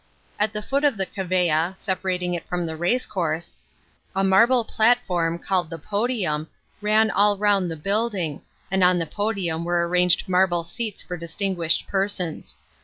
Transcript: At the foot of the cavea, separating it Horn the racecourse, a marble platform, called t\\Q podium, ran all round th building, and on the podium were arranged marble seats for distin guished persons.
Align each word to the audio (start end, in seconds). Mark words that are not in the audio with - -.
At 0.39 0.51
the 0.51 0.63
foot 0.63 0.83
of 0.83 0.97
the 0.97 1.05
cavea, 1.05 1.75
separating 1.77 2.33
it 2.33 2.43
Horn 2.49 2.65
the 2.65 2.75
racecourse, 2.75 3.53
a 4.15 4.23
marble 4.23 4.63
platform, 4.63 5.37
called 5.37 5.69
t\\Q 5.69 5.83
podium, 5.87 6.47
ran 6.81 7.11
all 7.11 7.37
round 7.37 7.69
th 7.69 7.83
building, 7.83 8.41
and 8.71 8.83
on 8.83 8.97
the 8.97 9.05
podium 9.05 9.63
were 9.63 9.87
arranged 9.87 10.27
marble 10.27 10.63
seats 10.63 11.03
for 11.03 11.19
distin 11.19 11.55
guished 11.55 11.85
persons. 11.85 12.57